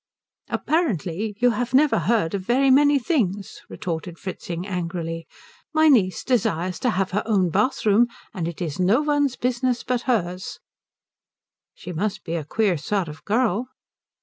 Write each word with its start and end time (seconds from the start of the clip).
"Apparently 0.49 1.35
you 1.37 1.51
have 1.51 1.75
never 1.75 1.99
heard 1.99 2.33
of 2.33 2.41
very 2.41 2.71
many 2.71 2.97
things," 2.97 3.61
retorted 3.69 4.17
Fritzing 4.17 4.65
angrily. 4.65 5.27
"My 5.75 5.89
niece 5.89 6.23
desires 6.23 6.79
to 6.79 6.89
have 6.89 7.11
her 7.11 7.21
own 7.27 7.51
bathroom, 7.51 8.07
and 8.33 8.47
it 8.47 8.63
is 8.63 8.79
no 8.79 9.03
one's 9.03 9.35
business 9.35 9.83
but 9.83 10.01
hers." 10.09 10.59
"She 11.75 11.93
must 11.93 12.23
be 12.23 12.33
a 12.33 12.43
queer 12.43 12.77
sort 12.79 13.09
of 13.09 13.23
girl." 13.25 13.67